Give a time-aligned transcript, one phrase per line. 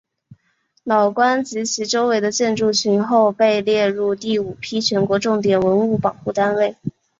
[0.83, 6.75] 老馆及其周围的建筑群后被列入第五批全国重点文物保护单位。